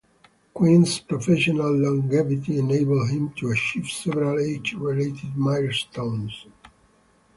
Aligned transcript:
Quinn's 0.55 0.97
professional 0.97 1.71
longevity 1.77 2.57
enabled 2.57 3.11
him 3.11 3.29
to 3.37 3.51
achieve 3.51 3.85
several 3.87 4.39
age-related 4.39 5.37
milestones. 5.37 6.47